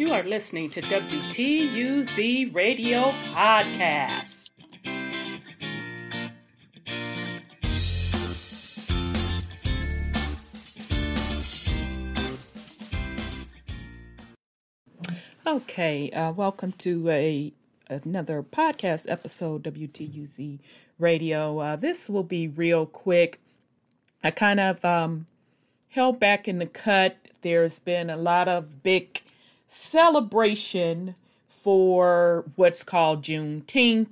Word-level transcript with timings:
You 0.00 0.14
are 0.14 0.22
listening 0.22 0.70
to 0.70 0.80
WTUZ 0.80 2.54
Radio 2.54 3.10
Podcast. 3.34 4.48
Okay, 15.46 16.10
uh, 16.12 16.32
welcome 16.32 16.72
to 16.78 17.10
a 17.10 17.52
another 17.90 18.42
podcast 18.42 19.04
episode 19.06 19.64
WTUZ 19.64 20.60
Radio. 20.98 21.58
Uh, 21.58 21.76
this 21.76 22.08
will 22.08 22.24
be 22.24 22.48
real 22.48 22.86
quick. 22.86 23.38
I 24.24 24.30
kind 24.30 24.60
of 24.60 24.82
um, 24.82 25.26
held 25.90 26.18
back 26.18 26.48
in 26.48 26.58
the 26.58 26.64
cut. 26.64 27.18
There's 27.42 27.80
been 27.80 28.08
a 28.08 28.16
lot 28.16 28.48
of 28.48 28.82
big 28.82 29.20
celebration 29.70 31.14
for 31.48 32.44
what's 32.56 32.82
called 32.82 33.22
Juneteenth. 33.22 34.08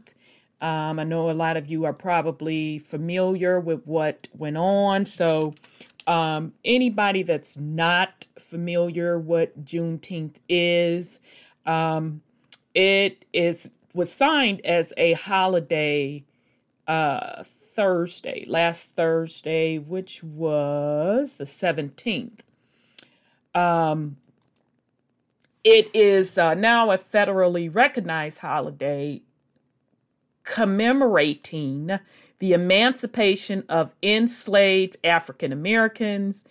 Um, 0.60 0.98
I 0.98 1.04
know 1.04 1.30
a 1.30 1.32
lot 1.32 1.56
of 1.56 1.68
you 1.68 1.84
are 1.84 1.92
probably 1.92 2.78
familiar 2.78 3.58
with 3.58 3.82
what 3.84 4.28
went 4.36 4.56
on. 4.56 5.04
So, 5.06 5.54
um, 6.06 6.54
anybody 6.64 7.22
that's 7.22 7.56
not 7.56 8.26
familiar 8.38 9.18
what 9.18 9.64
Juneteenth 9.64 10.36
is, 10.48 11.18
um, 11.66 12.22
it 12.74 13.24
is 13.32 13.70
was 13.94 14.12
signed 14.12 14.64
as 14.64 14.92
a 14.96 15.14
holiday 15.14 16.24
uh, 16.86 17.42
Thursday, 17.44 18.44
last 18.46 18.92
Thursday, 18.94 19.76
which 19.78 20.22
was 20.22 21.34
the 21.34 21.44
17th. 21.44 22.40
Um, 23.54 24.16
it 25.70 25.90
is 25.92 26.38
uh, 26.38 26.54
now 26.54 26.90
a 26.90 26.96
federally 26.96 27.68
recognized 27.70 28.38
holiday 28.38 29.20
commemorating 30.42 31.98
the 32.38 32.54
emancipation 32.54 33.62
of 33.68 33.94
enslaved 34.02 34.96
African 35.04 35.52
Americans. 35.52 36.46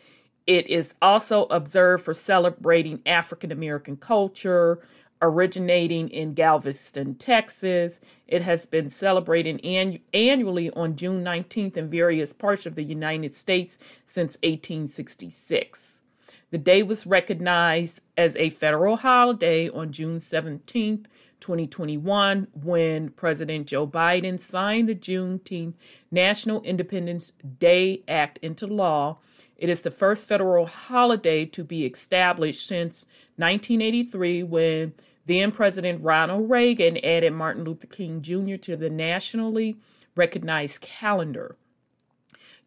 It 0.46 0.68
is 0.68 0.94
also 1.02 1.46
observed 1.46 2.06
for 2.06 2.14
celebrating 2.14 3.02
African 3.08 3.52
American 3.52 3.98
culture, 3.98 4.82
originating 5.20 6.10
in 6.10 6.36
Galveston, 6.36 7.16
Texas. 7.16 8.00
It 8.28 8.44
has 8.44 8.68
been 8.68 8.88
celebrated 8.92 9.60
annu- 9.64 10.02
annually 10.14 10.70
on 10.70 10.96
June 10.96 11.24
19th 11.24 11.76
in 11.76 11.90
various 11.90 12.34
parts 12.34 12.68
of 12.68 12.76
the 12.76 12.84
United 12.84 13.36
States 13.36 13.80
since 14.06 14.36
1866. 14.44 16.02
The 16.50 16.58
day 16.58 16.82
was 16.82 17.06
recognized 17.06 18.00
as 18.18 18.38
a 18.38 18.50
federal 18.52 18.96
holiday 18.96 19.68
on 19.68 19.92
June 19.92 20.18
17th, 20.18 21.08
2021, 21.42 22.48
when 22.54 23.10
President 23.10 23.68
Joe 23.68 23.86
Biden 23.86 24.40
signed 24.40 24.88
the 24.88 24.96
Juneteenth 24.96 25.74
National 26.10 26.62
Independence 26.62 27.34
Day 27.60 28.02
Act 28.08 28.40
into 28.42 28.66
law. 28.66 29.18
It 29.58 29.68
is 29.68 29.82
the 29.82 29.92
first 29.92 30.30
federal 30.30 30.68
holiday 30.68 31.44
to 31.46 31.66
be 31.66 31.86
established 31.86 32.66
since 32.66 33.06
1983 33.36 34.44
when 34.44 34.94
then 35.26 35.52
President 35.52 36.02
Ronald 36.02 36.50
Reagan 36.50 36.98
added 37.04 37.34
Martin 37.34 37.66
Luther 37.66 37.88
King 37.88 38.22
Jr. 38.22 38.56
to 38.56 38.78
the 38.78 38.90
nationally 38.90 39.76
recognized 40.16 40.80
calendar. 40.80 41.58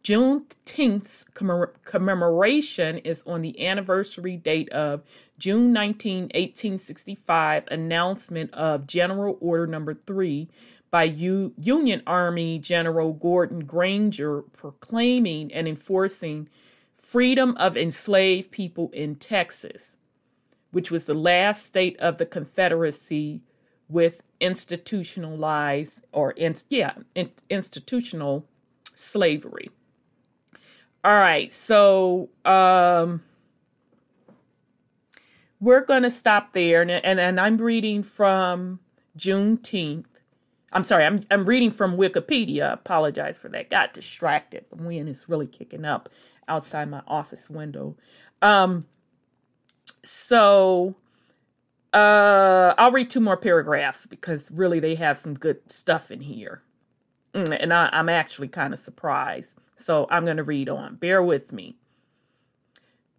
Juneteenth's 0.02 1.24
commemoration 1.84 2.98
is 2.98 3.22
on 3.26 3.42
the 3.42 3.66
anniversary 3.66 4.36
date 4.36 4.68
of 4.70 5.02
June 5.38 5.72
19, 5.72 6.22
1865, 6.24 7.64
announcement 7.70 8.52
of 8.54 8.86
General 8.86 9.36
Order 9.40 9.66
Number 9.66 9.94
3 9.94 10.48
by 10.90 11.04
U- 11.04 11.52
Union 11.60 12.02
Army 12.06 12.58
General 12.58 13.12
Gordon 13.12 13.60
Granger 13.60 14.42
proclaiming 14.42 15.52
and 15.52 15.68
enforcing 15.68 16.48
freedom 16.96 17.56
of 17.58 17.76
enslaved 17.76 18.50
people 18.50 18.90
in 18.92 19.16
Texas 19.16 19.96
which 20.70 20.90
was 20.90 21.06
the 21.06 21.14
last 21.14 21.64
state 21.64 21.98
of 21.98 22.18
the 22.18 22.26
Confederacy 22.26 23.42
with 23.88 24.22
institutionalized 24.40 26.00
or 26.12 26.30
in, 26.32 26.54
yeah, 26.68 26.92
in, 27.14 27.30
institutional 27.48 28.46
slavery. 28.94 29.70
All 31.02 31.16
right, 31.16 31.52
so 31.52 32.28
um, 32.44 33.22
we're 35.58 35.84
going 35.84 36.02
to 36.02 36.10
stop 36.10 36.52
there, 36.52 36.82
and, 36.82 36.90
and 36.90 37.18
and 37.18 37.40
I'm 37.40 37.56
reading 37.56 38.02
from 38.02 38.80
Juneteenth. 39.16 40.04
I'm 40.72 40.84
sorry, 40.84 41.06
I'm 41.06 41.24
I'm 41.30 41.46
reading 41.46 41.70
from 41.70 41.96
Wikipedia. 41.96 42.72
Apologize 42.72 43.38
for 43.38 43.48
that. 43.48 43.70
Got 43.70 43.94
distracted. 43.94 44.66
The 44.70 44.76
wind 44.82 45.08
is 45.08 45.28
really 45.28 45.46
kicking 45.46 45.86
up 45.86 46.10
outside 46.46 46.90
my 46.90 47.02
office 47.06 47.48
window. 47.48 47.96
Um, 48.42 48.86
so 50.02 50.96
uh 51.92 52.74
I'll 52.78 52.92
read 52.92 53.10
two 53.10 53.20
more 53.20 53.36
paragraphs 53.36 54.06
because 54.06 54.50
really 54.50 54.80
they 54.80 54.94
have 54.94 55.18
some 55.18 55.34
good 55.34 55.72
stuff 55.72 56.10
in 56.10 56.20
here. 56.20 56.62
Mm, 57.34 57.56
and 57.60 57.72
I, 57.72 57.88
I'm 57.92 58.08
actually 58.08 58.48
kind 58.48 58.74
of 58.74 58.80
surprised. 58.80 59.56
So 59.76 60.06
I'm 60.10 60.24
going 60.24 60.36
to 60.36 60.42
read 60.42 60.68
on. 60.68 60.96
Bear 60.96 61.22
with 61.22 61.52
me. 61.52 61.76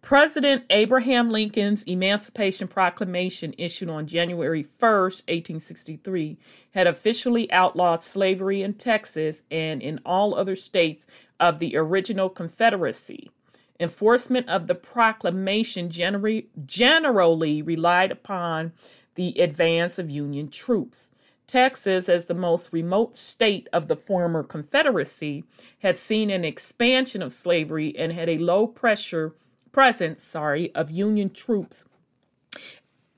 President 0.02 0.64
Abraham 0.68 1.30
Lincoln's 1.30 1.84
Emancipation 1.84 2.66
Proclamation, 2.66 3.54
issued 3.56 3.88
on 3.88 4.08
January 4.08 4.64
1st, 4.64 5.22
1863, 5.28 6.38
had 6.72 6.88
officially 6.88 7.50
outlawed 7.52 8.02
slavery 8.02 8.62
in 8.62 8.74
Texas 8.74 9.44
and 9.48 9.80
in 9.80 10.00
all 10.04 10.34
other 10.34 10.56
states 10.56 11.06
of 11.38 11.60
the 11.60 11.76
original 11.76 12.28
Confederacy. 12.28 13.30
Enforcement 13.78 14.48
of 14.48 14.66
the 14.66 14.74
proclamation 14.74 15.88
generally 15.88 17.62
relied 17.62 18.10
upon 18.10 18.72
the 19.14 19.38
advance 19.38 19.98
of 19.98 20.10
Union 20.10 20.48
troops. 20.48 21.10
Texas, 21.52 22.08
as 22.08 22.24
the 22.24 22.34
most 22.34 22.72
remote 22.72 23.14
state 23.14 23.68
of 23.74 23.86
the 23.86 23.94
former 23.94 24.42
Confederacy, 24.42 25.44
had 25.80 25.98
seen 25.98 26.30
an 26.30 26.46
expansion 26.46 27.20
of 27.20 27.30
slavery 27.30 27.94
and 27.98 28.10
had 28.10 28.30
a 28.30 28.38
low 28.38 28.66
pressure 28.66 29.34
presence, 29.70 30.22
sorry, 30.22 30.74
of 30.74 30.90
Union 30.90 31.28
troops 31.28 31.84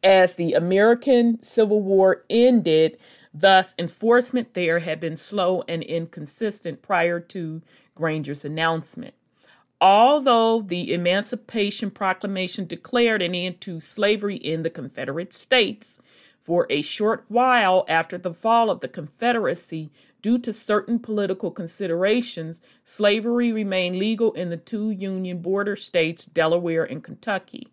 as 0.03 0.35
the 0.35 0.53
American 0.53 1.41
Civil 1.45 1.81
War 1.81 2.25
ended. 2.29 2.99
Thus, 3.33 3.73
enforcement 3.79 4.55
there 4.55 4.81
had 4.81 4.99
been 4.99 5.17
slow 5.17 5.63
and 5.69 5.85
inconsistent 5.85 6.83
prior 6.83 7.21
to 7.21 7.63
Granger's 7.95 8.45
announcement. 8.45 9.15
Although 9.81 10.61
the 10.61 10.93
Emancipation 10.93 11.89
Proclamation 11.89 12.67
declared 12.67 13.23
an 13.23 13.37
end 13.37 13.61
to 13.61 13.79
slavery 13.79 14.37
in 14.37 14.65
the 14.65 14.71
Confederate 14.71 15.33
States, 15.33 16.01
for 16.45 16.67
a 16.71 16.83
short 16.83 17.25
while 17.29 17.85
after 17.89 18.19
the 18.19 18.35
fall 18.35 18.71
of 18.71 18.81
the 18.81 18.89
Confederacy, 18.89 19.91
due 20.23 20.39
to 20.39 20.53
certain 20.53 20.99
political 20.99 21.51
considerations, 21.51 22.61
slavery 22.85 23.53
remained 23.53 23.99
legal 23.99 24.33
in 24.33 24.51
the 24.51 24.57
two 24.57 24.91
Union 24.91 25.39
border 25.39 25.77
states, 25.77 26.25
Delaware 26.25 26.85
and 26.85 27.03
Kentucky. 27.03 27.69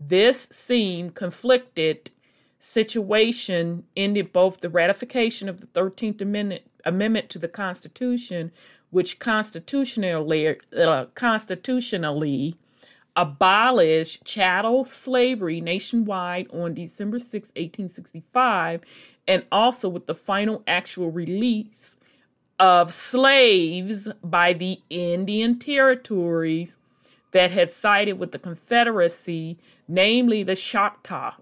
This 0.00 0.48
seemed 0.50 1.14
conflicted 1.14 2.10
situation 2.58 3.84
ended 3.96 4.32
both 4.32 4.60
the 4.60 4.70
ratification 4.70 5.48
of 5.48 5.60
the 5.60 5.66
13th 5.68 6.20
Amendment, 6.20 6.62
Amendment 6.84 7.30
to 7.30 7.38
the 7.38 7.48
Constitution 7.48 8.52
which 8.94 9.18
constitutionally, 9.18 10.56
uh, 10.76 11.06
constitutionally 11.16 12.56
abolished 13.16 14.24
chattel 14.24 14.84
slavery 14.84 15.60
nationwide 15.60 16.48
on 16.52 16.74
December 16.74 17.18
6, 17.18 17.48
1865, 17.48 18.82
and 19.26 19.44
also 19.52 19.88
with 19.88 20.06
the 20.06 20.14
final 20.14 20.62
actual 20.66 21.10
release 21.10 21.96
of 22.58 22.92
slaves 22.92 24.08
by 24.22 24.52
the 24.52 24.80
Indian 24.90 25.58
territories 25.58 26.76
that 27.32 27.50
had 27.50 27.72
sided 27.72 28.14
with 28.14 28.32
the 28.32 28.38
Confederacy, 28.38 29.58
namely 29.88 30.42
the 30.42 30.56
Choctaw. 30.56 31.34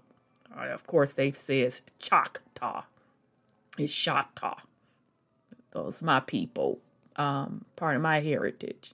Of 0.55 0.85
course, 0.87 1.13
they've 1.13 1.37
said 1.37 1.73
Choctaw. 1.99 2.83
It's 3.77 3.93
Choctaw. 3.93 4.57
Those 5.71 6.01
my 6.01 6.19
people 6.19 6.79
um, 7.15 7.65
part 7.75 7.95
of 7.95 8.01
my 8.01 8.19
heritage. 8.19 8.93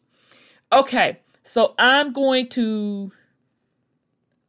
Okay, 0.71 1.19
so 1.49 1.73
I'm 1.79 2.13
going 2.13 2.47
to 2.49 3.11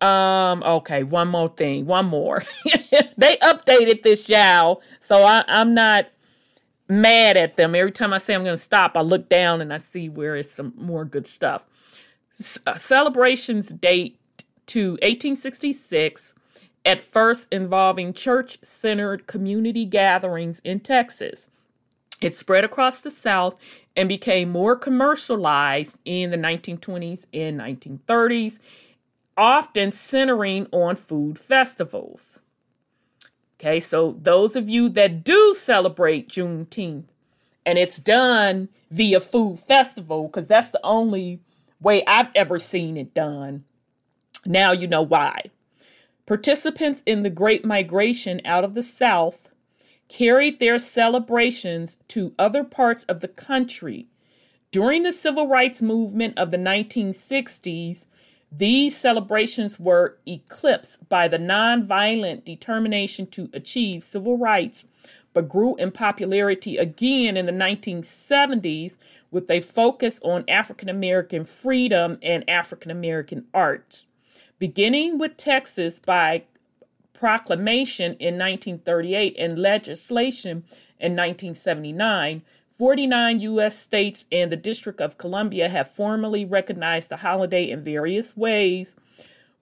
um 0.02 0.62
okay, 0.62 1.02
one 1.02 1.28
more 1.28 1.48
thing, 1.48 1.86
one 1.86 2.06
more. 2.06 2.44
they 3.16 3.36
updated 3.38 4.02
this 4.02 4.28
y'all, 4.28 4.82
so 5.00 5.24
I, 5.24 5.42
I'm 5.48 5.72
not 5.72 6.08
mad 6.88 7.38
at 7.38 7.56
them. 7.56 7.74
Every 7.74 7.92
time 7.92 8.12
I 8.12 8.18
say 8.18 8.34
I'm 8.34 8.44
going 8.44 8.56
to 8.56 8.62
stop, 8.62 8.96
I 8.96 9.00
look 9.00 9.30
down 9.30 9.62
and 9.62 9.72
I 9.72 9.78
see 9.78 10.10
where 10.10 10.36
is 10.36 10.50
some 10.50 10.74
more 10.76 11.06
good 11.06 11.26
stuff. 11.26 11.64
Uh, 12.66 12.76
celebrations 12.76 13.68
date 13.68 14.18
to 14.66 14.92
1866 14.92 16.34
at 16.84 17.00
first 17.00 17.46
involving 17.50 18.12
church 18.12 18.58
centered 18.62 19.26
community 19.26 19.86
gatherings 19.86 20.60
in 20.64 20.80
Texas. 20.80 21.46
It 22.20 22.34
spread 22.34 22.64
across 22.64 23.00
the 23.00 23.10
South 23.10 23.56
and 23.96 24.08
became 24.08 24.50
more 24.50 24.76
commercialized 24.76 25.96
in 26.04 26.30
the 26.30 26.36
1920s 26.36 27.24
and 27.32 27.58
1930s, 27.58 28.58
often 29.36 29.90
centering 29.90 30.66
on 30.70 30.96
food 30.96 31.38
festivals. 31.38 32.40
Okay, 33.58 33.80
so 33.80 34.16
those 34.22 34.56
of 34.56 34.68
you 34.68 34.88
that 34.90 35.24
do 35.24 35.54
celebrate 35.54 36.28
Juneteenth, 36.28 37.04
and 37.66 37.78
it's 37.78 37.98
done 37.98 38.68
via 38.90 39.20
food 39.20 39.58
festival, 39.60 40.24
because 40.26 40.46
that's 40.46 40.70
the 40.70 40.80
only 40.82 41.40
way 41.80 42.04
I've 42.06 42.30
ever 42.34 42.58
seen 42.58 42.96
it 42.96 43.14
done. 43.14 43.64
Now 44.46 44.72
you 44.72 44.86
know 44.86 45.02
why. 45.02 45.50
Participants 46.26 47.02
in 47.04 47.22
the 47.22 47.30
Great 47.30 47.64
Migration 47.64 48.40
out 48.44 48.64
of 48.64 48.74
the 48.74 48.82
South 48.82 49.49
carried 50.10 50.58
their 50.58 50.78
celebrations 50.78 51.98
to 52.08 52.34
other 52.36 52.64
parts 52.64 53.04
of 53.04 53.20
the 53.20 53.28
country. 53.28 54.08
During 54.72 55.04
the 55.04 55.12
civil 55.12 55.46
rights 55.46 55.80
movement 55.80 56.36
of 56.36 56.50
the 56.50 56.56
1960s, 56.56 58.06
these 58.50 58.96
celebrations 58.96 59.78
were 59.78 60.18
eclipsed 60.26 61.08
by 61.08 61.28
the 61.28 61.38
nonviolent 61.38 62.44
determination 62.44 63.28
to 63.28 63.50
achieve 63.52 64.02
civil 64.02 64.36
rights, 64.36 64.84
but 65.32 65.48
grew 65.48 65.76
in 65.76 65.92
popularity 65.92 66.76
again 66.76 67.36
in 67.36 67.46
the 67.46 67.52
1970s 67.52 68.96
with 69.30 69.48
a 69.48 69.60
focus 69.60 70.18
on 70.24 70.44
African 70.48 70.88
American 70.88 71.44
freedom 71.44 72.18
and 72.20 72.48
African 72.50 72.90
American 72.90 73.44
arts. 73.54 74.06
Beginning 74.58 75.18
with 75.18 75.36
Texas 75.36 76.00
by 76.00 76.42
proclamation 77.20 78.14
in 78.14 78.38
1938 78.38 79.36
and 79.38 79.58
legislation 79.58 80.64
in 80.98 81.12
1979, 81.12 82.42
49 82.72 83.40
U.S. 83.40 83.78
states 83.78 84.24
and 84.32 84.50
the 84.50 84.56
District 84.56 85.02
of 85.02 85.18
Columbia 85.18 85.68
have 85.68 85.92
formally 85.92 86.46
recognized 86.46 87.10
the 87.10 87.18
holiday 87.18 87.70
in 87.70 87.84
various 87.84 88.38
ways. 88.38 88.94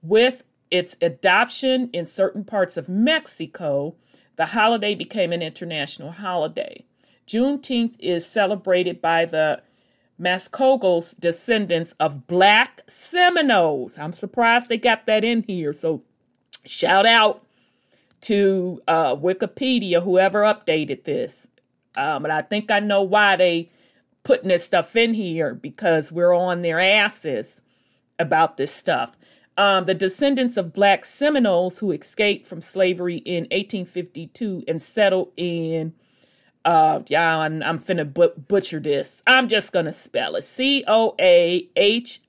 With 0.01 0.45
its 0.71 0.97
adoption 1.03 1.91
in 1.93 2.07
certain 2.07 2.45
parts 2.45 2.77
of 2.77 2.89
Mexico, 2.89 3.97
the 4.37 4.47
holiday 4.47 4.95
became 4.95 5.33
an 5.33 5.43
international 5.43 6.13
holiday. 6.13 6.85
Juneteenth 7.27 7.97
is 7.99 8.25
celebrated 8.25 9.03
by 9.03 9.25
the 9.25 9.63
Mascogos 10.21 11.19
descendants 11.19 11.93
of 11.99 12.29
black 12.29 12.83
Seminoles. 12.87 13.99
I'm 13.99 14.13
surprised 14.13 14.69
they 14.69 14.77
got 14.77 15.07
that 15.07 15.25
in 15.25 15.43
here. 15.43 15.73
So 15.73 16.05
shout 16.65 17.05
out 17.05 17.43
to 18.29 18.83
uh, 18.87 19.17
Wikipedia, 19.17 20.03
whoever 20.03 20.43
updated 20.43 21.05
this. 21.05 21.47
Um, 21.97 22.27
and 22.27 22.33
I 22.33 22.43
think 22.43 22.71
I 22.71 22.79
know 22.79 23.03
why 23.03 23.37
they 23.37 23.71
putting 24.23 24.49
this 24.49 24.65
stuff 24.65 24.95
in 24.95 25.15
here 25.15 25.55
because 25.55 26.13
we're 26.13 26.35
on 26.35 26.61
their 26.61 26.79
asses 26.79 27.63
about 28.19 28.59
this 28.59 28.71
stuff. 28.71 29.13
Um, 29.57 29.87
the 29.87 29.95
descendants 29.95 30.59
of 30.59 30.75
black 30.75 31.07
Seminoles 31.07 31.79
who 31.79 31.91
escaped 31.91 32.47
from 32.47 32.61
slavery 32.61 33.17
in 33.17 33.45
1852 33.45 34.65
and 34.69 34.83
settled 34.83 35.33
in, 35.39 35.95
uh, 36.67 37.01
yeah, 37.07 37.39
I'm, 37.39 37.63
I'm 37.63 37.79
finna 37.79 38.13
but- 38.13 38.47
butcher 38.47 38.79
this. 38.79 39.23
I'm 39.27 39.49
just 39.49 39.73
gonna 39.73 39.93
spell 39.93 40.37
it 40.37 40.45
C 40.45 40.85
O 40.87 41.15
A 41.19 41.67
H 41.75 42.21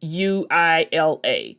U 0.00 0.46
I 0.48 0.86
L 0.92 1.20
A, 1.26 1.56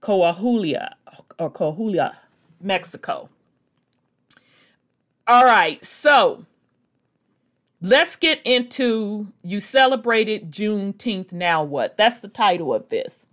Coahuila 0.00 0.92
or 1.36 1.50
Coahuila. 1.50 2.14
Mexico. 2.60 3.28
All 5.26 5.44
right, 5.44 5.84
so 5.84 6.46
let's 7.82 8.16
get 8.16 8.40
into 8.44 9.28
you 9.42 9.60
celebrated 9.60 10.50
Juneteenth. 10.50 11.32
Now 11.32 11.62
what? 11.62 11.96
That's 11.96 12.20
the 12.20 12.28
title 12.28 12.72
of 12.74 12.88
this. 12.88 13.26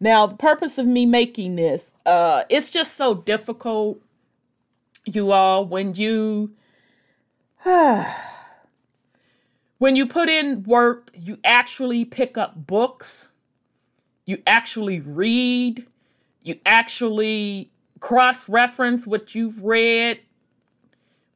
Now, 0.00 0.26
the 0.26 0.36
purpose 0.36 0.78
of 0.78 0.86
me 0.86 1.04
making 1.04 1.56
this, 1.56 1.92
uh, 2.06 2.44
it's 2.48 2.70
just 2.70 2.96
so 2.96 3.14
difficult, 3.14 4.00
you 5.04 5.30
all, 5.30 5.66
when 5.66 5.94
you 5.94 6.52
when 9.78 9.96
you 9.96 10.06
put 10.06 10.30
in 10.30 10.62
work, 10.62 11.10
you 11.14 11.38
actually 11.44 12.06
pick 12.06 12.38
up 12.38 12.66
books, 12.66 13.28
you 14.24 14.42
actually 14.46 15.00
read, 15.00 15.86
you 16.42 16.58
actually 16.64 17.70
cross 18.00 18.48
reference 18.48 19.06
what 19.06 19.34
you've 19.34 19.62
read 19.62 20.20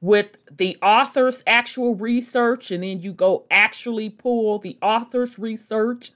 with 0.00 0.36
the 0.50 0.76
author's 0.82 1.42
actual 1.46 1.94
research, 1.94 2.70
and 2.70 2.82
then 2.82 3.00
you 3.00 3.12
go 3.12 3.44
actually 3.50 4.10
pull 4.10 4.58
the 4.58 4.76
author's 4.82 5.38
research, 5.38 6.12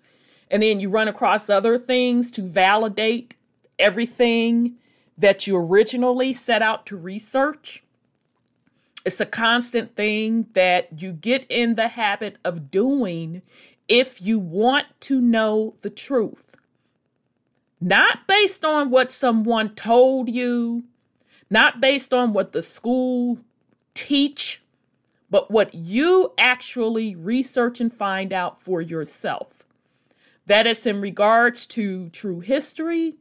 and 0.50 0.62
then 0.62 0.80
you 0.80 0.88
run 0.90 1.08
across 1.08 1.48
other 1.48 1.78
things 1.78 2.30
to 2.30 2.42
validate 2.42 3.34
everything 3.78 4.74
that 5.16 5.46
you 5.46 5.56
originally 5.56 6.32
set 6.32 6.62
out 6.62 6.86
to 6.86 6.96
research. 6.96 7.82
It's 9.04 9.20
a 9.20 9.26
constant 9.26 9.96
thing 9.96 10.48
that 10.52 11.00
you 11.00 11.12
get 11.12 11.46
in 11.48 11.76
the 11.76 11.88
habit 11.88 12.36
of 12.44 12.70
doing 12.70 13.42
if 13.88 14.20
you 14.20 14.38
want 14.38 14.86
to 15.00 15.20
know 15.20 15.74
the 15.80 15.90
truth 15.90 16.47
not 17.80 18.26
based 18.26 18.64
on 18.64 18.90
what 18.90 19.12
someone 19.12 19.74
told 19.74 20.28
you, 20.28 20.84
not 21.50 21.80
based 21.80 22.12
on 22.12 22.32
what 22.32 22.52
the 22.52 22.62
school 22.62 23.38
teach, 23.94 24.62
but 25.30 25.50
what 25.50 25.74
you 25.74 26.32
actually 26.38 27.14
research 27.14 27.80
and 27.80 27.92
find 27.92 28.32
out 28.32 28.60
for 28.60 28.80
yourself. 28.80 29.64
That 30.46 30.66
is 30.66 30.86
in 30.86 31.00
regards 31.00 31.66
to 31.66 32.08
true 32.10 32.40
history 32.40 33.14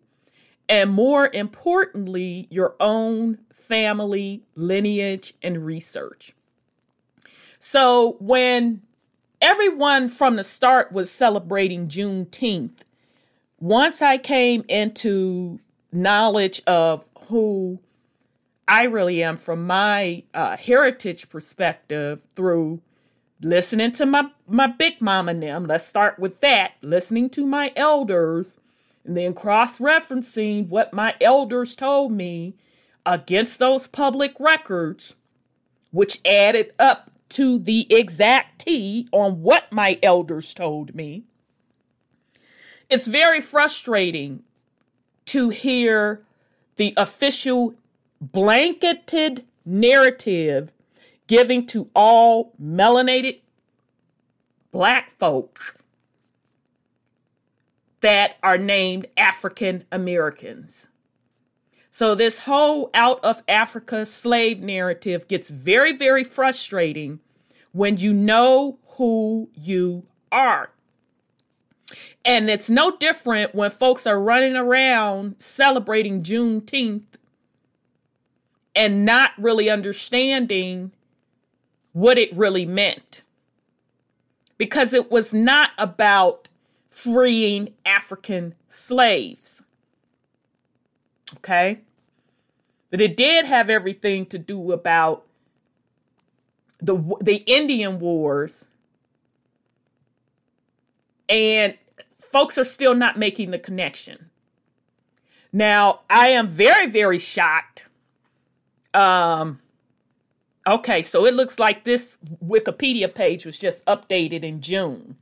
and 0.69 0.91
more 0.91 1.29
importantly, 1.33 2.47
your 2.49 2.75
own 2.79 3.39
family 3.53 4.43
lineage 4.55 5.33
and 5.41 5.65
research. 5.65 6.33
So 7.59 8.17
when 8.19 8.81
everyone 9.41 10.09
from 10.09 10.35
the 10.35 10.43
start 10.43 10.91
was 10.91 11.09
celebrating 11.09 11.87
Juneteenth, 11.87 12.81
once 13.59 14.01
I 14.01 14.17
came 14.17 14.63
into 14.67 15.59
knowledge 15.91 16.61
of 16.67 17.07
who 17.27 17.79
I 18.67 18.83
really 18.83 19.23
am 19.23 19.37
from 19.37 19.65
my 19.65 20.23
uh, 20.33 20.57
heritage 20.57 21.29
perspective 21.29 22.21
through 22.35 22.81
listening 23.41 23.91
to 23.93 24.05
my, 24.05 24.29
my 24.47 24.67
big 24.67 25.01
mom 25.01 25.29
and 25.29 25.41
them, 25.41 25.65
let's 25.65 25.87
start 25.87 26.19
with 26.19 26.39
that, 26.41 26.73
listening 26.81 27.29
to 27.31 27.45
my 27.45 27.71
elders, 27.75 28.57
and 29.05 29.15
then 29.15 29.33
cross 29.33 29.77
referencing 29.77 30.67
what 30.67 30.93
my 30.93 31.15
elders 31.21 31.75
told 31.75 32.11
me 32.11 32.55
against 33.05 33.57
those 33.59 33.87
public 33.87 34.33
records, 34.39 35.13
which 35.91 36.19
added 36.25 36.73
up 36.77 37.09
to 37.29 37.57
the 37.57 37.87
exact 37.93 38.59
T 38.59 39.07
on 39.11 39.41
what 39.41 39.71
my 39.71 39.97
elders 40.03 40.53
told 40.53 40.93
me 40.93 41.23
it's 42.89 43.07
very 43.07 43.41
frustrating 43.41 44.43
to 45.25 45.49
hear 45.49 46.23
the 46.77 46.93
official 46.95 47.75
blanketed 48.21 49.45
narrative 49.65 50.71
giving 51.27 51.65
to 51.67 51.89
all 51.93 52.53
melanated 52.61 53.41
black 54.71 55.11
folk 55.19 55.77
that 58.01 58.37
are 58.41 58.57
named 58.57 59.07
African 59.17 59.83
Americans. 59.91 60.87
So, 61.91 62.13
this 62.13 62.39
whole 62.39 62.91
out 62.93 63.19
of 63.23 63.41
Africa 63.47 64.05
slave 64.05 64.61
narrative 64.61 65.27
gets 65.27 65.49
very, 65.49 65.93
very 65.93 66.23
frustrating 66.23 67.19
when 67.71 67.97
you 67.97 68.13
know 68.13 68.77
who 68.97 69.49
you 69.55 70.05
are. 70.31 70.69
And 72.25 72.49
it's 72.49 72.69
no 72.69 72.97
different 72.97 73.55
when 73.55 73.69
folks 73.71 74.05
are 74.05 74.19
running 74.19 74.55
around 74.55 75.35
celebrating 75.39 76.21
Juneteenth 76.21 77.03
and 78.75 79.05
not 79.05 79.31
really 79.37 79.69
understanding 79.69 80.91
what 81.93 82.17
it 82.17 82.35
really 82.35 82.65
meant. 82.65 83.23
Because 84.57 84.93
it 84.93 85.09
was 85.09 85.33
not 85.33 85.71
about 85.77 86.47
freeing 86.89 87.73
African 87.85 88.55
slaves. 88.69 89.63
Okay? 91.37 91.79
But 92.89 93.01
it 93.01 93.15
did 93.15 93.45
have 93.45 93.69
everything 93.69 94.25
to 94.27 94.37
do 94.37 94.71
about 94.71 95.23
the 96.79 96.95
the 97.21 97.37
Indian 97.47 97.99
Wars 97.99 98.65
and 101.29 101.77
folks 102.19 102.57
are 102.57 102.65
still 102.65 102.95
not 102.95 103.17
making 103.17 103.51
the 103.51 103.59
connection. 103.59 104.29
Now, 105.53 106.01
I 106.09 106.29
am 106.29 106.47
very, 106.47 106.87
very 106.87 107.19
shocked. 107.19 107.83
Um, 108.93 109.59
okay, 110.65 111.03
so 111.03 111.25
it 111.25 111.33
looks 111.33 111.59
like 111.59 111.83
this 111.83 112.17
Wikipedia 112.43 113.13
page 113.13 113.45
was 113.45 113.57
just 113.57 113.85
updated 113.85 114.43
in 114.43 114.61
June. 114.61 115.17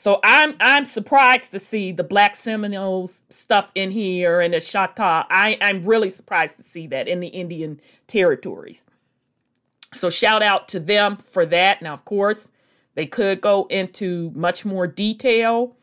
So 0.00 0.20
I'm 0.22 0.54
I'm 0.60 0.84
surprised 0.84 1.50
to 1.50 1.58
see 1.58 1.90
the 1.90 2.04
Black 2.04 2.36
Seminoles 2.36 3.22
stuff 3.30 3.72
in 3.74 3.90
here 3.90 4.40
and 4.40 4.54
the 4.54 4.58
Chata. 4.58 5.26
I, 5.28 5.58
I'm 5.60 5.84
really 5.84 6.08
surprised 6.08 6.56
to 6.58 6.62
see 6.62 6.86
that 6.86 7.08
in 7.08 7.18
the 7.18 7.26
Indian 7.26 7.80
territories. 8.06 8.84
So 9.94 10.08
shout 10.08 10.40
out 10.40 10.68
to 10.68 10.78
them 10.78 11.16
for 11.16 11.44
that. 11.46 11.82
Now, 11.82 11.94
of 11.94 12.04
course, 12.04 12.48
they 12.98 13.06
could 13.06 13.40
go 13.40 13.66
into 13.70 14.32
much 14.34 14.64
more 14.64 14.88
detail, 14.88 15.76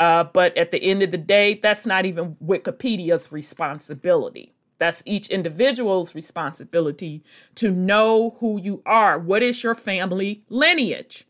uh, 0.00 0.24
but 0.24 0.56
at 0.56 0.72
the 0.72 0.82
end 0.82 1.02
of 1.02 1.10
the 1.10 1.18
day, 1.18 1.60
that's 1.62 1.84
not 1.84 2.06
even 2.06 2.36
Wikipedia's 2.42 3.30
responsibility. 3.30 4.54
That's 4.78 5.02
each 5.04 5.28
individual's 5.28 6.14
responsibility 6.14 7.22
to 7.56 7.70
know 7.70 8.38
who 8.40 8.58
you 8.58 8.82
are. 8.86 9.18
What 9.18 9.42
is 9.42 9.62
your 9.62 9.74
family 9.74 10.44
lineage? 10.48 11.26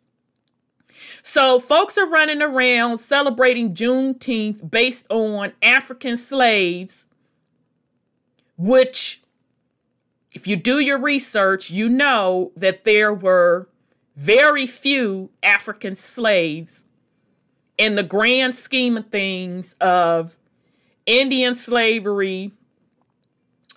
So, 1.25 1.59
folks 1.59 1.99
are 1.99 2.07
running 2.07 2.41
around 2.41 2.99
celebrating 2.99 3.75
Juneteenth 3.75 4.71
based 4.71 5.07
on 5.11 5.55
African 5.61 6.17
slaves, 6.17 7.09
which, 8.57 9.23
if 10.31 10.47
you 10.47 10.55
do 10.55 10.79
your 10.79 10.99
research, 10.99 11.69
you 11.69 11.89
know 11.89 12.53
that 12.55 12.85
there 12.85 13.13
were 13.13 13.67
very 14.17 14.67
few 14.67 15.31
African 15.43 15.95
slaves 15.95 16.87
in 17.77 17.95
the 17.95 18.03
grand 18.03 18.57
scheme 18.57 18.97
of 18.97 19.09
things 19.09 19.75
of 19.81 20.35
Indian 21.05 21.55
slavery, 21.55 22.53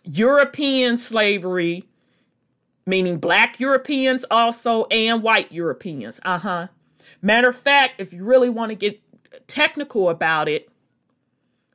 European 0.03 0.98
slavery, 0.98 1.84
meaning 2.86 3.17
black 3.17 3.60
Europeans 3.60 4.25
also, 4.31 4.86
and 4.86 5.22
white 5.22 5.51
Europeans. 5.51 6.19
Uh 6.24 6.39
huh. 6.39 6.67
Matter 7.22 7.50
of 7.50 7.58
fact, 7.58 8.00
if 8.00 8.13
you 8.13 8.24
really 8.24 8.50
want 8.50 8.69
to 8.69 8.75
get 8.75 9.01
technical 9.48 10.10
about 10.10 10.48
it, 10.48 10.69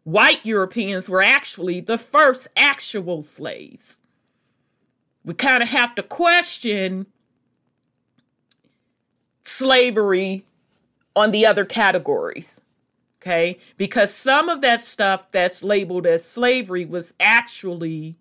white 0.04 0.44
Europeans 0.44 1.08
were 1.08 1.22
actually 1.22 1.80
the 1.80 1.98
first 1.98 2.48
actual 2.56 3.20
slaves. 3.20 3.98
We 5.22 5.34
kind 5.34 5.62
of 5.62 5.68
have 5.68 5.94
to 5.96 6.02
question 6.02 7.06
slavery 9.56 10.44
on 11.14 11.30
the 11.30 11.46
other 11.46 11.64
categories. 11.64 12.60
Okay? 13.20 13.58
Because 13.76 14.12
some 14.12 14.48
of 14.48 14.60
that 14.60 14.84
stuff 14.84 15.30
that's 15.32 15.62
labeled 15.62 16.06
as 16.06 16.24
slavery 16.24 16.84
was 16.84 17.14
actually 17.18 18.16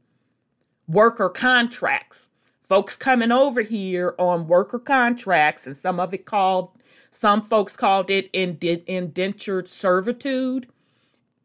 worker 0.87 1.29
contracts. 1.29 2.29
Folks 2.61 2.95
coming 2.95 3.31
over 3.31 3.61
here 3.61 4.15
on 4.17 4.47
worker 4.47 4.79
contracts, 4.79 5.67
and 5.67 5.75
some 5.75 5.99
of 5.99 6.13
it 6.13 6.25
called 6.25 6.69
some 7.11 7.41
folks 7.41 7.75
called 7.75 8.09
it 8.09 8.29
indentured 8.33 9.67
servitude. 9.67 10.67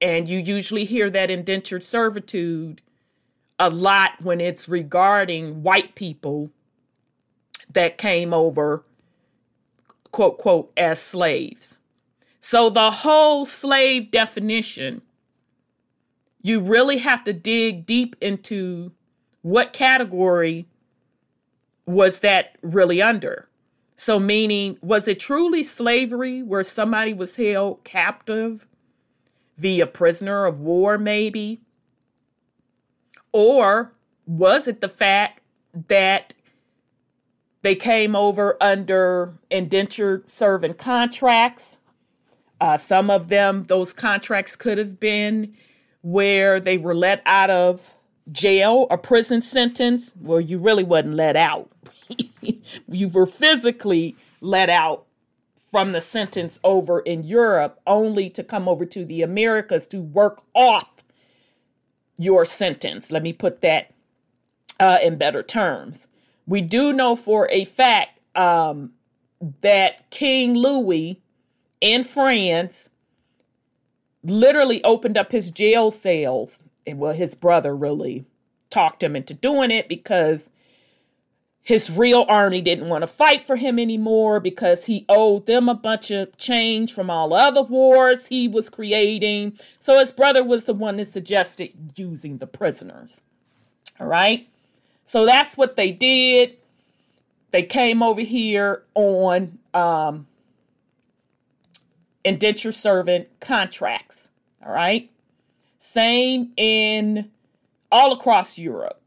And 0.01 0.29
you 0.29 0.39
usually 0.39 0.85
hear 0.85 1.11
that 1.11 1.31
indentured 1.31 1.83
servitude 1.83 2.81
a 3.59 3.69
lot 3.69 4.13
when 4.23 4.41
it's 4.41 4.69
regarding 4.69 5.63
white 5.63 5.95
people 5.95 6.51
that 7.71 7.99
came 7.99 8.33
over, 8.33 8.85
quote, 10.13 10.39
quote, 10.39 10.73
as 10.77 11.01
slaves. 11.01 11.77
So 12.41 12.71
the 12.71 12.91
whole 12.91 13.45
slave 13.45 14.11
definition, 14.11 15.03
you 16.43 16.61
really 16.61 16.99
have 16.99 17.25
to 17.25 17.33
dig 17.33 17.87
deep 17.87 18.17
into 18.21 18.93
what 19.43 19.73
category 19.73 20.67
was 21.87 22.21
that 22.21 22.57
really 22.63 23.01
under. 23.03 23.49
So, 23.97 24.21
meaning, 24.21 24.79
was 24.81 25.09
it 25.09 25.19
truly 25.19 25.65
slavery 25.65 26.43
where 26.43 26.63
somebody 26.63 27.13
was 27.13 27.35
held 27.35 27.83
captive 27.83 28.67
via 29.57 29.87
prisoner 29.87 30.45
of 30.47 30.61
war, 30.61 30.99
maybe? 30.99 31.61
Or 33.33 33.93
was 34.25 34.69
it 34.69 34.81
the 34.81 34.89
fact 34.89 35.41
that 35.89 36.33
they 37.63 37.75
came 37.75 38.15
over 38.15 38.57
under 38.61 39.35
indentured 39.51 40.31
servant 40.31 40.79
contracts? 40.79 41.77
Uh, 42.61 42.77
some 42.77 43.11
of 43.11 43.29
them, 43.29 43.65
those 43.65 43.93
contracts 43.93 44.57
could 44.57 44.79
have 44.79 44.99
been 44.99 45.55
where 46.03 46.59
they 46.59 46.79
were 46.79 46.95
let 46.95 47.23
out 47.25 47.51
of 47.51 47.97
jail 48.31 48.87
or 48.91 48.99
prison 48.99 49.41
sentence. 49.41 50.13
Well, 50.21 50.41
you 50.41 50.59
really 50.59 50.85
wasn't 50.85 51.15
let 51.15 51.37
out. 51.37 51.71
you 52.89 53.09
were 53.09 53.27
physically 53.27 54.17
let 54.41 54.69
out 54.71 55.05
from 55.71 55.93
the 55.93 56.01
sentence 56.01 56.59
over 56.65 57.01
in 57.01 57.25
Europe 57.25 57.79
only 57.87 58.31
to 58.31 58.43
come 58.43 58.69
over 58.69 58.87
to 58.87 59.05
the 59.05 59.23
Americas 59.23 59.87
to 59.89 60.01
work 60.01 60.43
off 60.55 60.89
your 62.17 62.45
sentence. 62.45 63.13
Let 63.13 63.23
me 63.23 63.33
put 63.33 63.61
that 63.61 63.93
uh, 64.81 64.99
in 65.03 65.17
better 65.17 65.43
terms. 65.43 66.09
We 66.49 66.63
do 66.63 66.95
know 66.95 67.15
for 67.15 67.47
a 67.51 67.67
fact 67.67 68.19
um, 68.35 68.93
that 69.61 70.09
King 70.11 70.55
Louis 70.55 71.21
in 71.81 72.05
France 72.05 72.89
literally 74.25 74.83
opened 74.83 75.19
up 75.19 75.31
his 75.31 75.51
jail 75.51 75.91
cells. 75.91 76.63
Well, 76.87 77.13
his 77.13 77.35
brother 77.35 77.77
really 77.77 78.25
talked 78.71 79.03
him 79.03 79.15
into 79.15 79.35
doing 79.35 79.71
it 79.71 79.89
because 79.89 80.51
his 81.63 81.91
real 81.91 82.25
army 82.31 82.63
didn't 82.63 82.89
want 82.89 83.03
to 83.03 83.07
fight 83.07 83.43
for 83.43 83.57
him 83.57 83.79
anymore 83.79 84.41
because 84.41 84.87
he 84.87 85.05
owed 85.07 85.45
them 85.45 85.69
a 85.69 85.75
bunch 85.75 86.11
of 86.11 86.35
change 86.39 86.95
from 86.95 87.11
all 87.11 87.35
other 87.35 87.61
wars 87.61 88.27
he 88.29 88.49
was 88.49 88.71
creating. 88.71 89.59
So 89.79 89.99
his 89.99 90.11
brother 90.11 90.43
was 90.43 90.65
the 90.65 90.73
one 90.73 90.97
that 90.97 91.09
suggested 91.09 91.93
using 91.95 92.39
the 92.39 92.47
prisoners. 92.47 93.21
All 94.01 94.07
right. 94.07 94.49
So 95.09 95.25
that's 95.25 95.57
what 95.57 95.77
they 95.77 95.91
did. 95.91 96.59
They 97.51 97.63
came 97.63 98.03
over 98.03 98.21
here 98.21 98.83
on 98.95 99.59
um, 99.73 100.27
indenture 102.23 102.73
servant 102.73 103.29
contracts. 103.41 104.29
All 104.63 104.71
right. 104.71 105.11
Same 105.79 106.53
in 106.59 107.31
all 107.91 108.13
across 108.13 108.59
Europe. 108.59 109.01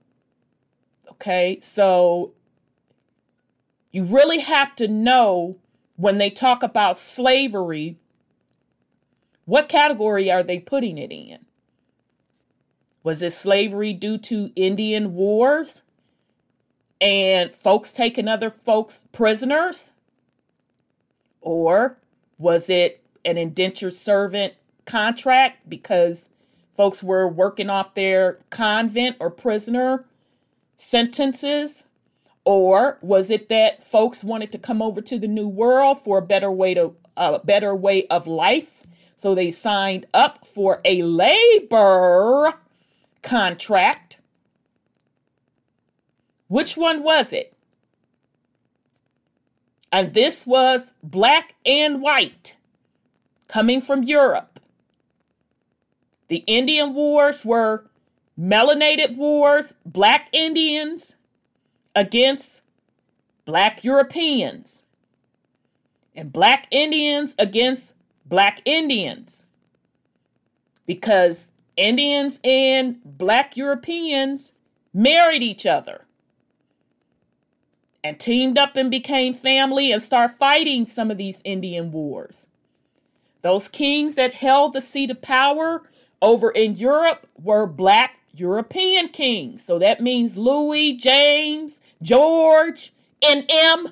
Okay. 1.11 1.59
So 1.61 2.31
you 3.91 4.03
really 4.03 4.39
have 4.39 4.75
to 4.77 4.87
know 4.87 5.57
when 5.97 6.17
they 6.17 6.31
talk 6.31 6.63
about 6.63 6.97
slavery, 6.97 7.99
what 9.45 9.69
category 9.69 10.31
are 10.31 10.41
they 10.41 10.57
putting 10.57 10.97
it 10.97 11.11
in? 11.11 11.45
Was 13.03 13.21
it 13.21 13.33
slavery 13.33 13.93
due 13.93 14.17
to 14.17 14.51
Indian 14.55 15.13
wars 15.13 15.83
and 17.01 17.53
folks 17.53 17.91
taking 17.91 18.27
other 18.27 18.51
folks 18.51 19.03
prisoners? 19.11 19.91
Or 21.41 21.97
was 22.37 22.69
it 22.69 23.03
an 23.25 23.37
indentured 23.37 23.95
servant 23.95 24.53
contract 24.85 25.67
because 25.67 26.29
folks 26.77 27.03
were 27.03 27.27
working 27.27 27.69
off 27.69 27.95
their 27.95 28.39
convent 28.51 29.17
or 29.19 29.31
prisoner 29.31 30.05
sentences? 30.77 31.85
Or 32.45 32.97
was 33.01 33.29
it 33.29 33.49
that 33.49 33.83
folks 33.83 34.23
wanted 34.23 34.51
to 34.51 34.57
come 34.57 34.81
over 34.81 35.01
to 35.01 35.19
the 35.19 35.27
new 35.27 35.47
world 35.47 36.01
for 36.01 36.19
a 36.19 36.23
better 36.23 36.51
way 36.51 36.73
to 36.75 36.93
a 37.17 37.39
better 37.39 37.75
way 37.75 38.07
of 38.07 38.27
life? 38.27 38.83
So 39.15 39.35
they 39.35 39.51
signed 39.51 40.07
up 40.13 40.47
for 40.47 40.81
a 40.83 41.03
labor 41.03 42.53
contract. 43.21 44.17
Which 46.51 46.75
one 46.75 47.01
was 47.01 47.31
it? 47.31 47.53
And 49.89 50.13
this 50.13 50.45
was 50.45 50.91
black 51.01 51.55
and 51.65 52.01
white 52.01 52.57
coming 53.47 53.79
from 53.79 54.03
Europe. 54.03 54.59
The 56.27 56.43
Indian 56.47 56.93
Wars 56.93 57.45
were 57.45 57.85
melanated 58.37 59.15
wars, 59.15 59.75
black 59.85 60.27
Indians 60.33 61.15
against 61.95 62.59
black 63.45 63.85
Europeans 63.85 64.83
and 66.13 66.33
black 66.33 66.67
Indians 66.69 67.33
against 67.39 67.93
black 68.25 68.61
Indians 68.65 69.45
because 70.85 71.47
Indians 71.77 72.41
and 72.43 72.97
black 73.05 73.55
Europeans 73.55 74.51
married 74.93 75.43
each 75.43 75.65
other 75.65 76.07
and 78.03 78.19
teamed 78.19 78.57
up 78.57 78.75
and 78.75 78.89
became 78.89 79.33
family 79.33 79.91
and 79.91 80.01
start 80.01 80.37
fighting 80.37 80.87
some 80.87 81.11
of 81.11 81.17
these 81.17 81.41
Indian 81.43 81.91
wars. 81.91 82.47
Those 83.41 83.67
kings 83.67 84.15
that 84.15 84.35
held 84.35 84.73
the 84.73 84.81
seat 84.81 85.09
of 85.09 85.21
power 85.21 85.83
over 86.21 86.51
in 86.51 86.75
Europe 86.75 87.27
were 87.41 87.65
black 87.65 88.19
European 88.33 89.09
kings. 89.09 89.63
So 89.63 89.79
that 89.79 90.01
means 90.01 90.37
Louis, 90.37 90.93
James, 90.93 91.81
George, 92.01 92.93
and 93.27 93.45
M 93.49 93.89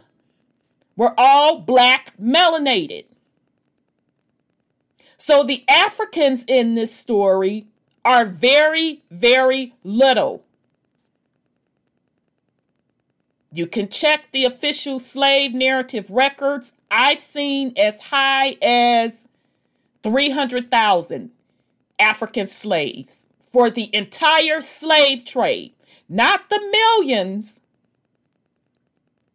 were 0.96 1.14
all 1.18 1.60
black 1.60 2.14
melanated. 2.22 3.06
So 5.18 5.44
the 5.44 5.66
Africans 5.68 6.44
in 6.48 6.76
this 6.76 6.96
story 6.96 7.68
are 8.06 8.26
very, 8.26 9.04
very 9.12 9.74
little. 9.84 10.44
You 13.52 13.66
can 13.66 13.90
check 13.90 14.32
the 14.32 14.46
official 14.46 15.00
slave 15.00 15.54
narrative 15.54 16.10
records. 16.10 16.74
I've 16.92 17.22
seen 17.22 17.74
as 17.78 18.00
high 18.00 18.58
as 18.62 19.26
300,000 20.04 21.32
African 21.98 22.48
slaves 22.48 23.26
for 23.40 23.70
the 23.70 23.94
entire 23.94 24.62
slave 24.62 25.26
trade, 25.26 25.74
not 26.08 26.50
the 26.50 26.60
millions 26.60 27.60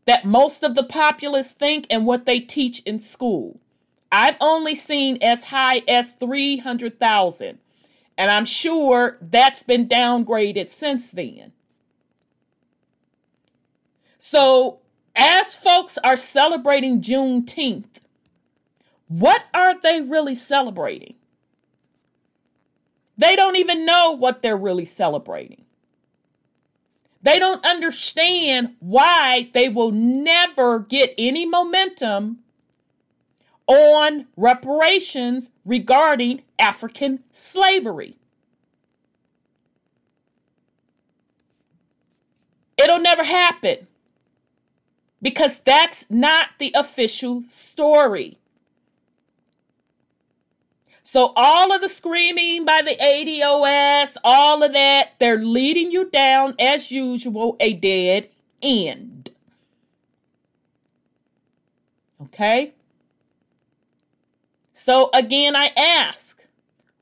that 0.06 0.25
most 0.25 0.62
of 0.62 0.75
the 0.75 0.85
populace 0.85 1.52
think 1.52 1.87
and 1.90 2.06
what 2.06 2.25
they 2.26 2.38
teach 2.38 2.80
in 2.80 2.99
school. 2.99 3.61
I've 4.12 4.37
only 4.40 4.76
seen 4.76 5.18
as 5.23 5.44
high 5.44 5.83
as 5.88 6.12
300,000, 6.12 7.59
and 8.16 8.30
I'm 8.30 8.44
sure 8.44 9.18
that's 9.21 9.64
been 9.64 9.88
downgraded 9.88 10.71
since 10.71 11.11
then. 11.11 11.52
So, 14.26 14.78
as 15.14 15.54
folks 15.54 15.99
are 15.99 16.16
celebrating 16.16 17.02
Juneteenth, 17.02 18.00
what 19.07 19.43
are 19.52 19.78
they 19.78 20.00
really 20.00 20.35
celebrating? 20.35 21.16
They 23.19 23.37
don't 23.37 23.57
even 23.57 23.85
know 23.85 24.12
what 24.12 24.40
they're 24.40 24.57
really 24.57 24.87
celebrating. 24.87 25.66
They 27.21 27.38
don't 27.38 27.62
understand 27.66 28.76
why 28.81 29.50
they 29.52 29.69
will 29.69 29.93
never 29.93 30.78
get 30.78 31.14
any 31.19 31.45
momentum 31.45 32.38
on 33.66 34.26
reparations 34.38 35.50
regarding 35.66 36.40
African 36.59 37.23
slavery. 37.31 38.16
It'll 42.78 43.00
never 43.00 43.23
happen 43.23 43.87
because 45.25 45.59
that's 45.61 46.04
not 46.11 46.49
the 46.59 46.71
official 46.75 47.45
story. 47.49 48.37
So, 51.02 51.33
all 51.35 51.73
of 51.73 51.81
the 51.81 51.88
screaming 51.88 52.66
by 52.66 52.83
the 52.83 52.95
ADOS, 52.95 54.16
all 54.23 54.62
of 54.62 54.75
that, 54.75 55.12
they're 55.19 55.43
leading 55.43 55.90
you 55.90 56.11
down, 56.11 56.54
as 56.59 56.90
usual, 56.90 57.57
a 57.59 57.73
dead 57.73 58.28
end. 58.61 59.31
Okay? 62.23 62.75
So, 64.75 65.09
again, 65.14 65.57
I 65.57 65.73
ask, 65.76 66.45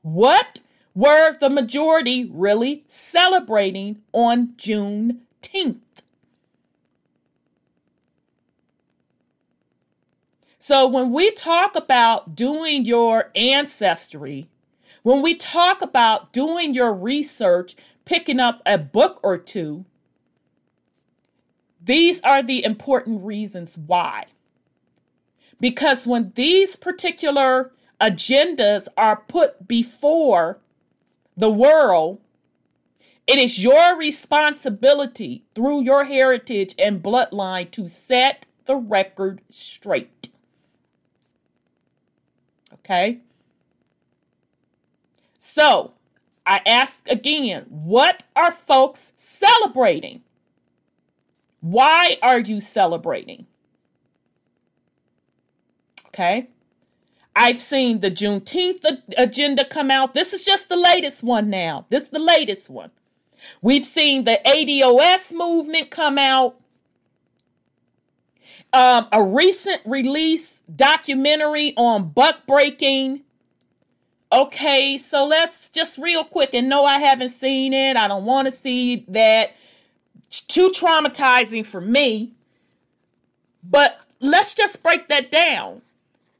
what 0.01 0.59
were 0.95 1.35
the 1.37 1.49
majority 1.49 2.29
really 2.31 2.85
celebrating 2.87 4.01
on 4.13 4.53
Juneteenth? 4.57 5.79
So 10.65 10.87
when 10.87 11.11
we 11.11 11.29
talk 11.31 11.75
about 11.75 12.37
doing 12.37 12.85
your 12.85 13.31
ancestry, 13.35 14.47
when 15.01 15.21
we 15.21 15.35
talk 15.35 15.81
about 15.81 16.31
doing 16.31 16.73
your 16.73 16.93
research, 16.93 17.75
picking 18.05 18.39
up 18.39 18.61
a 18.65 18.77
book 18.77 19.19
or 19.23 19.37
two, 19.37 19.83
these 21.83 22.21
are 22.21 22.41
the 22.41 22.63
important 22.63 23.25
reasons 23.25 23.77
why. 23.77 24.27
Because 25.59 26.07
when 26.07 26.31
these 26.35 26.77
particular 26.77 27.73
agendas 27.99 28.87
are 28.95 29.17
put 29.17 29.67
before 29.67 30.59
the 31.35 31.49
world, 31.51 32.21
it 33.27 33.37
is 33.37 33.61
your 33.61 33.97
responsibility 33.97 35.43
through 35.55 35.81
your 35.81 36.05
heritage 36.05 36.73
and 36.79 37.03
bloodline 37.03 37.69
to 37.71 37.89
set 37.89 38.45
the 38.63 38.77
record 38.77 39.41
straight. 39.49 40.29
Okay. 42.85 43.19
So 45.39 45.93
I 46.45 46.61
ask 46.65 47.07
again, 47.07 47.65
what 47.69 48.23
are 48.35 48.51
folks 48.51 49.13
celebrating? 49.15 50.21
Why 51.61 52.17
are 52.21 52.39
you 52.39 52.59
celebrating? 52.59 53.47
Okay. 56.07 56.49
I've 57.35 57.61
seen 57.61 58.01
the 58.01 58.11
Juneteenth 58.11 58.85
agenda 59.17 59.65
come 59.65 59.89
out. 59.89 60.13
This 60.13 60.33
is 60.33 60.45
just 60.45 60.69
the 60.69 60.75
latest 60.75 61.23
one 61.23 61.49
now. 61.49 61.85
This 61.89 62.03
is 62.03 62.09
the 62.09 62.19
latest 62.19 62.69
one. 62.69 62.91
We've 63.61 63.85
seen 63.85 64.25
the 64.25 64.39
ADOS 64.45 65.33
movement 65.33 65.89
come 65.89 66.17
out. 66.17 66.55
Um, 68.73 69.07
a 69.11 69.23
recent 69.23 69.81
release 69.85 70.61
documentary 70.75 71.75
on 71.77 72.09
buck 72.09 72.47
breaking. 72.47 73.21
Okay, 74.31 74.97
so 74.97 75.25
let's 75.25 75.69
just 75.69 75.99
real 75.99 76.23
quick 76.23 76.55
and 76.55 76.67
no, 76.67 76.83
I 76.83 76.97
haven't 76.97 77.29
seen 77.29 77.71
it. 77.71 77.95
I 77.95 78.07
don't 78.07 78.25
want 78.25 78.47
to 78.47 78.51
see 78.51 79.05
that. 79.09 79.51
It's 80.25 80.41
too 80.41 80.71
traumatizing 80.71 81.65
for 81.65 81.79
me. 81.79 82.33
But 83.63 83.99
let's 84.19 84.55
just 84.55 84.81
break 84.81 85.07
that 85.09 85.29
down. 85.29 85.83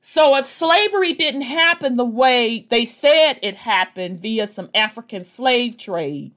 So, 0.01 0.35
if 0.35 0.45
slavery 0.47 1.13
didn't 1.13 1.43
happen 1.43 1.95
the 1.95 2.03
way 2.03 2.65
they 2.69 2.83
said 2.83 3.39
it 3.41 3.55
happened 3.55 4.19
via 4.19 4.47
some 4.47 4.69
African 4.75 5.23
slave 5.23 5.77
trade, 5.77 6.33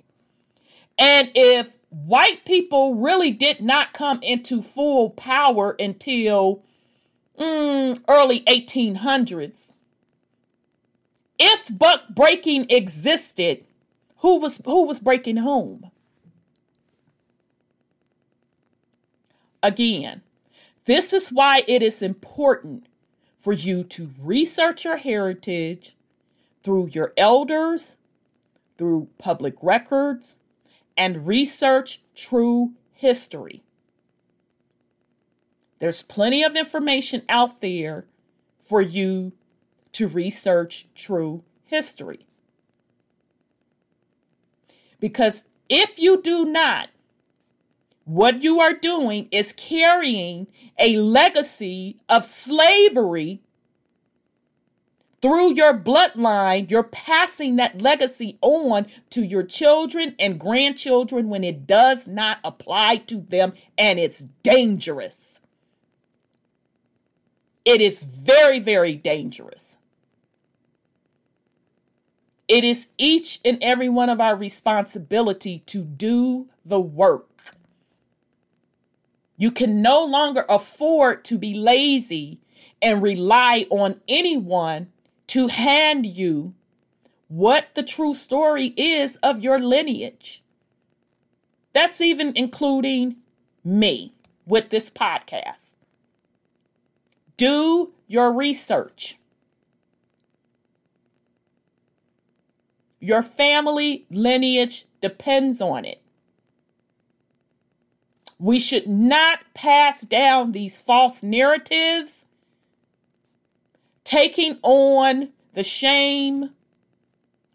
and 0.98 1.30
if 1.34 1.70
white 2.04 2.44
people 2.44 2.94
really 2.94 3.30
did 3.30 3.60
not 3.60 3.94
come 3.94 4.22
into 4.22 4.60
full 4.60 5.10
power 5.10 5.74
until 5.78 6.62
mm, 7.38 7.98
early 8.06 8.40
1800s. 8.42 9.72
If 11.38 11.76
buck 11.76 12.02
breaking 12.10 12.66
existed, 12.70 13.64
who 14.18 14.38
was 14.38 14.60
who 14.64 14.84
was 14.84 15.00
breaking 15.00 15.38
whom? 15.38 15.90
Again, 19.62 20.22
this 20.84 21.12
is 21.12 21.28
why 21.28 21.62
it 21.66 21.82
is 21.82 22.02
important 22.02 22.86
for 23.38 23.52
you 23.52 23.84
to 23.84 24.10
research 24.20 24.84
your 24.84 24.96
heritage 24.96 25.96
through 26.62 26.90
your 26.92 27.12
elders, 27.16 27.96
through 28.78 29.08
public 29.18 29.54
records, 29.62 30.36
and 30.96 31.26
research 31.26 32.00
true 32.14 32.72
history. 32.92 33.62
There's 35.78 36.02
plenty 36.02 36.42
of 36.42 36.56
information 36.56 37.22
out 37.28 37.60
there 37.60 38.06
for 38.58 38.80
you 38.80 39.32
to 39.92 40.08
research 40.08 40.86
true 40.94 41.44
history. 41.64 42.26
Because 45.00 45.44
if 45.68 45.98
you 45.98 46.22
do 46.22 46.44
not, 46.44 46.88
what 48.04 48.42
you 48.42 48.60
are 48.60 48.72
doing 48.72 49.28
is 49.30 49.52
carrying 49.52 50.46
a 50.78 50.98
legacy 50.98 51.98
of 52.08 52.24
slavery 52.24 53.42
through 55.26 55.54
your 55.54 55.76
bloodline, 55.76 56.70
you're 56.70 56.84
passing 56.84 57.56
that 57.56 57.82
legacy 57.82 58.38
on 58.42 58.86
to 59.10 59.24
your 59.24 59.42
children 59.42 60.14
and 60.20 60.38
grandchildren 60.38 61.28
when 61.28 61.42
it 61.42 61.66
does 61.66 62.06
not 62.06 62.38
apply 62.44 62.98
to 62.98 63.26
them, 63.28 63.52
and 63.76 63.98
it's 63.98 64.20
dangerous. 64.44 65.40
It 67.64 67.80
is 67.80 68.04
very, 68.04 68.60
very 68.60 68.94
dangerous. 68.94 69.78
It 72.46 72.62
is 72.62 72.86
each 72.96 73.40
and 73.44 73.58
every 73.60 73.88
one 73.88 74.08
of 74.08 74.20
our 74.20 74.36
responsibility 74.36 75.64
to 75.66 75.82
do 75.82 76.46
the 76.64 76.78
work. 76.78 77.56
You 79.36 79.50
can 79.50 79.82
no 79.82 80.04
longer 80.04 80.46
afford 80.48 81.24
to 81.24 81.36
be 81.36 81.52
lazy 81.52 82.38
and 82.80 83.02
rely 83.02 83.66
on 83.70 84.00
anyone 84.06 84.92
to 85.28 85.48
hand 85.48 86.06
you 86.06 86.54
what 87.28 87.68
the 87.74 87.82
true 87.82 88.14
story 88.14 88.74
is 88.76 89.16
of 89.16 89.40
your 89.40 89.58
lineage. 89.58 90.42
That's 91.72 92.00
even 92.00 92.32
including 92.36 93.16
me 93.64 94.12
with 94.46 94.70
this 94.70 94.90
podcast. 94.90 95.74
Do 97.36 97.92
your 98.06 98.32
research. 98.32 99.18
your 103.06 103.22
family 103.22 104.04
lineage 104.10 104.84
depends 105.00 105.60
on 105.60 105.84
it. 105.84 106.02
We 108.38 108.58
should 108.58 108.88
not 108.88 109.38
pass 109.54 110.02
down 110.02 110.52
these 110.52 110.80
false 110.80 111.22
narratives, 111.22 112.25
taking 114.06 114.58
on 114.62 115.30
the 115.52 115.64
shame 115.64 116.50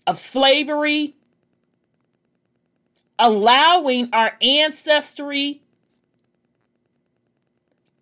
of 0.05 0.19
slavery, 0.19 1.15
allowing 3.17 4.09
our 4.11 4.33
ancestry 4.41 5.61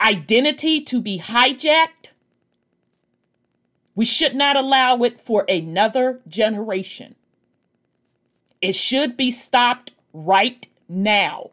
identity 0.01 0.81
to 0.81 0.99
be 0.99 1.19
hijacked. 1.19 2.09
We 3.93 4.05
should 4.05 4.33
not 4.33 4.55
allow 4.55 5.03
it 5.03 5.19
for 5.19 5.45
another 5.47 6.21
generation. 6.27 7.15
It 8.61 8.75
should 8.75 9.15
be 9.15 9.29
stopped 9.29 9.91
right 10.11 10.67
now. 10.87 11.51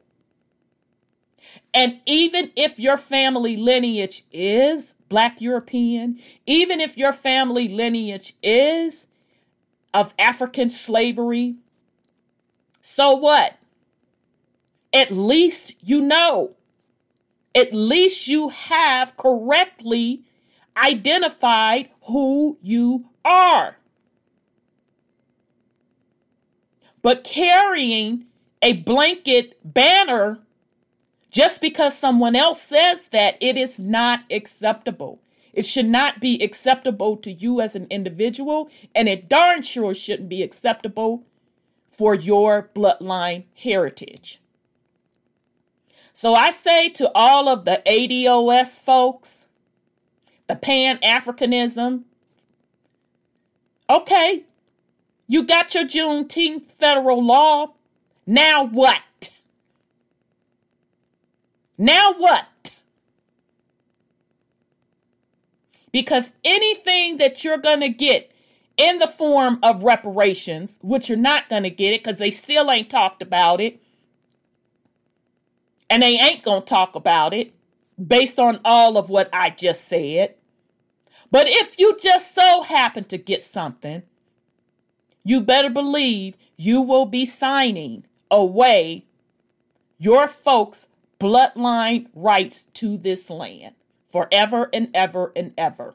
And 1.75 2.01
even 2.07 2.53
if 2.57 2.79
your 2.79 2.97
family 2.97 3.57
lineage 3.57 4.25
is 4.33 4.95
Black 5.09 5.40
European, 5.40 6.21
even 6.47 6.81
if 6.81 6.97
your 6.97 7.12
family 7.12 7.69
lineage 7.69 8.35
is 8.42 9.07
of 9.95 10.14
African 10.19 10.71
slavery, 10.71 11.57
so 12.81 13.14
what? 13.14 13.55
At 14.92 15.11
least 15.11 15.75
you 15.81 16.01
know. 16.01 16.55
At 17.55 17.73
least 17.73 18.29
you 18.29 18.51
have 18.51 19.16
correctly 19.16 20.23
identified 20.77 21.88
who 22.03 22.59
you 22.61 23.07
are. 23.25 23.77
But 27.03 27.25
carrying 27.25 28.27
a 28.61 28.75
blanket 28.75 29.59
banner 29.64 30.40
just 31.31 31.61
because 31.61 31.97
someone 31.97 32.37
else 32.37 32.62
says 32.62 33.09
that, 33.09 33.37
it 33.41 33.57
is 33.57 33.79
not 33.79 34.21
acceptable. 34.31 35.21
It 35.53 35.67
should 35.67 35.89
not 35.89 36.21
be 36.21 36.43
acceptable 36.43 37.17
to 37.19 37.33
you 37.33 37.61
as 37.61 37.75
an 37.75 37.87
individual, 37.91 38.69
and 38.95 39.09
it 39.09 39.29
darn 39.29 39.62
sure 39.62 39.95
shouldn't 39.95 40.29
be 40.29 40.43
acceptable 40.43 41.25
for 41.91 42.15
your 42.15 42.71
bloodline 42.75 43.45
heritage. 43.55 44.41
So 46.12 46.35
I 46.35 46.51
say 46.51 46.89
to 46.91 47.11
all 47.15 47.49
of 47.49 47.65
the 47.65 47.83
ADOS 47.87 48.79
folks, 48.79 49.47
the 50.47 50.57
Pan 50.57 50.99
Africanism, 50.99 52.03
okay, 53.89 54.45
you 55.27 55.43
got 55.43 55.75
your 55.75 55.85
Juneteenth 55.85 56.67
federal 56.67 57.25
law. 57.25 57.75
Now 58.27 58.65
what? 58.65 59.01
Now 61.79 62.15
what? 62.15 62.47
Because 65.93 66.33
anything 66.45 67.19
that 67.19 67.43
you're 67.45 67.59
going 67.59 67.81
to 67.81 67.89
get 67.89 68.31
in 68.77 68.99
the 68.99 69.07
form 69.07 69.59
of 69.62 69.83
reparations, 69.83 70.79
which 70.83 71.09
you're 71.09 71.19
not 71.19 71.49
going 71.49 71.62
to 71.62 71.71
get 71.71 71.95
it 71.95 72.05
because 72.05 72.19
they 72.19 72.31
still 72.31 72.71
ain't 72.71 72.91
talked 72.91 73.23
about 73.23 73.61
it, 73.61 73.81
and 75.89 76.03
they 76.03 76.19
ain't 76.19 76.43
going 76.43 76.62
to 76.62 76.67
talk 76.67 76.95
about 76.95 77.33
it 77.33 77.55
based 78.05 78.39
on 78.39 78.61
all 78.65 78.99
of 78.99 79.09
what 79.09 79.31
I 79.33 79.51
just 79.51 79.87
said. 79.87 80.35
But 81.31 81.47
if 81.49 81.79
you 81.79 81.97
just 82.01 82.35
so 82.35 82.62
happen 82.62 83.05
to 83.05 83.19
get 83.19 83.43
something, 83.43 84.03
you 85.25 85.41
better 85.41 85.71
believe 85.71 86.37
you 86.57 86.81
will 86.81 87.07
be 87.07 87.27
signing 87.27 88.05
away 88.31 89.07
your 89.99 90.29
folks' 90.29 90.87
bloodline 91.19 92.09
rights 92.15 92.65
to 92.75 92.97
this 92.97 93.31
land 93.31 93.75
forever 94.07 94.69
and 94.73 94.91
ever 94.95 95.33
and 95.35 95.53
ever. 95.57 95.95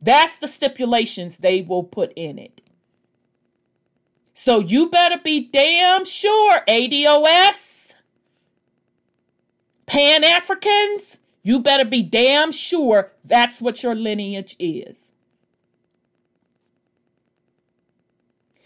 That's 0.00 0.36
the 0.38 0.48
stipulations 0.48 1.38
they 1.38 1.62
will 1.62 1.84
put 1.84 2.12
in 2.14 2.38
it. 2.38 2.60
So 4.34 4.58
you 4.58 4.90
better 4.90 5.18
be 5.22 5.40
damn 5.40 6.04
sure, 6.04 6.60
ADOS, 6.68 7.94
Pan 9.86 10.24
Africans, 10.24 11.18
you 11.42 11.60
better 11.60 11.84
be 11.84 12.02
damn 12.02 12.52
sure 12.52 13.12
that's 13.24 13.62
what 13.62 13.82
your 13.82 13.94
lineage 13.94 14.56
is. 14.58 15.12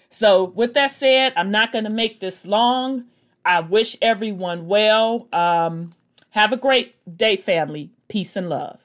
So, 0.09 0.45
with 0.45 0.75
that 0.75 0.91
said, 0.91 1.33
I'm 1.37 1.51
not 1.51 1.73
going 1.73 1.85
to 1.85 1.91
make 1.91 2.21
this 2.21 2.45
long. 2.45 3.05
I 3.45 3.61
wish 3.61 3.97
everyone 4.03 4.67
well. 4.67 5.29
Um, 5.33 5.95
have 6.31 6.53
a 6.53 6.57
great 6.57 6.95
day, 7.17 7.37
family. 7.37 7.91
Peace 8.09 8.37
and 8.37 8.49
love. 8.49 8.80